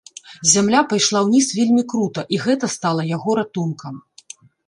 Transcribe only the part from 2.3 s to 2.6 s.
і